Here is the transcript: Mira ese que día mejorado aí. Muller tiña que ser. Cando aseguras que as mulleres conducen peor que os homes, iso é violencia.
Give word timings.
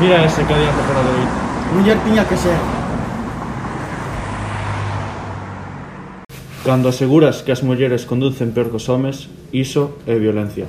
Mira 0.00 0.24
ese 0.24 0.44
que 0.44 0.54
día 0.54 0.72
mejorado 0.72 1.08
aí. 1.08 1.26
Muller 1.74 1.98
tiña 2.04 2.24
que 2.28 2.36
ser. 2.36 2.58
Cando 6.64 6.88
aseguras 6.88 7.42
que 7.42 7.52
as 7.52 7.62
mulleres 7.62 8.04
conducen 8.04 8.52
peor 8.52 8.68
que 8.68 8.76
os 8.76 8.88
homes, 8.90 9.30
iso 9.52 9.96
é 10.04 10.18
violencia. 10.18 10.66